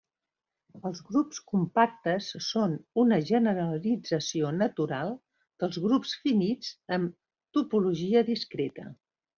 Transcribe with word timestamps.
Els 0.89 1.01
grups 1.09 1.41
compactes 1.51 2.29
són 2.47 2.73
una 3.03 3.19
generalització 3.29 4.51
natural 4.63 5.15
dels 5.65 5.81
grups 5.89 6.19
finits 6.27 6.75
amb 6.99 7.17
topologia 7.61 8.29
discreta. 8.35 8.93